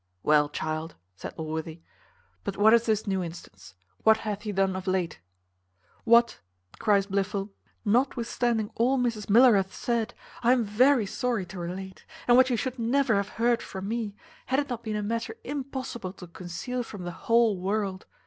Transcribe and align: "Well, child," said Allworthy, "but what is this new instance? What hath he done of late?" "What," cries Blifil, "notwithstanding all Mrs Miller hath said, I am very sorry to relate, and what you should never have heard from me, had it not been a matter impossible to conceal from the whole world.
"Well, 0.23 0.49
child," 0.49 0.95
said 1.15 1.35
Allworthy, 1.37 1.83
"but 2.43 2.57
what 2.57 2.73
is 2.73 2.87
this 2.87 3.05
new 3.05 3.21
instance? 3.21 3.75
What 4.01 4.17
hath 4.25 4.41
he 4.41 4.51
done 4.51 4.75
of 4.75 4.87
late?" 4.87 5.19
"What," 6.05 6.39
cries 6.79 7.05
Blifil, 7.05 7.51
"notwithstanding 7.85 8.71
all 8.73 8.97
Mrs 8.97 9.29
Miller 9.29 9.55
hath 9.55 9.75
said, 9.75 10.15
I 10.41 10.53
am 10.53 10.63
very 10.63 11.05
sorry 11.05 11.45
to 11.45 11.59
relate, 11.59 12.03
and 12.27 12.35
what 12.35 12.49
you 12.49 12.57
should 12.57 12.79
never 12.79 13.13
have 13.17 13.29
heard 13.37 13.61
from 13.61 13.87
me, 13.89 14.15
had 14.47 14.59
it 14.59 14.69
not 14.69 14.81
been 14.81 14.95
a 14.95 15.03
matter 15.03 15.35
impossible 15.43 16.13
to 16.13 16.25
conceal 16.25 16.81
from 16.81 17.03
the 17.03 17.11
whole 17.11 17.59
world. 17.59 18.07